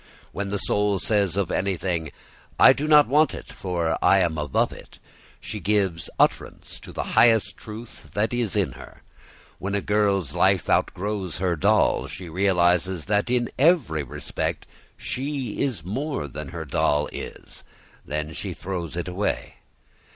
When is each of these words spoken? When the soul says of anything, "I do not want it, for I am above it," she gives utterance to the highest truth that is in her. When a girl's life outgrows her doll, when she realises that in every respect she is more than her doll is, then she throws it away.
When 0.31 0.49
the 0.49 0.57
soul 0.57 0.97
says 0.97 1.37
of 1.37 1.51
anything, 1.51 2.11
"I 2.59 2.73
do 2.73 2.87
not 2.87 3.07
want 3.07 3.35
it, 3.35 3.51
for 3.51 3.99
I 4.03 4.17
am 4.17 4.35
above 4.35 4.71
it," 4.71 4.97
she 5.39 5.59
gives 5.59 6.09
utterance 6.17 6.79
to 6.79 6.91
the 6.91 7.03
highest 7.13 7.55
truth 7.55 8.09
that 8.15 8.33
is 8.33 8.55
in 8.55 8.71
her. 8.71 9.03
When 9.59 9.75
a 9.75 9.79
girl's 9.81 10.33
life 10.33 10.71
outgrows 10.71 11.37
her 11.37 11.55
doll, 11.55 11.99
when 12.01 12.09
she 12.09 12.29
realises 12.29 13.05
that 13.05 13.29
in 13.29 13.51
every 13.59 14.01
respect 14.01 14.65
she 14.97 15.59
is 15.61 15.83
more 15.85 16.27
than 16.27 16.47
her 16.47 16.65
doll 16.65 17.07
is, 17.13 17.63
then 18.03 18.33
she 18.33 18.55
throws 18.55 18.97
it 18.97 19.07
away. 19.07 19.57